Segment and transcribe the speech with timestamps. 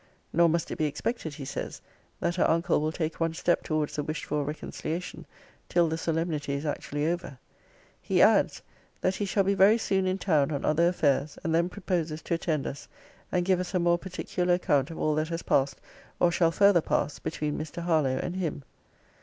[0.33, 1.79] ]Nor must it be expected, he says,
[2.21, 5.27] that her uncle will take one step towards the wished for reconciliation,
[5.69, 7.37] till the solemnity is actually over.'
[8.01, 8.63] He adds,
[9.01, 12.33] 'that he shall be very soon in town on other affairs; and then proposes to
[12.33, 12.87] attend us,
[13.31, 15.79] and give us a more particular account of all that has passed,
[16.19, 17.83] or shall further pass, between Mr.
[17.83, 18.63] Harlowe and him.'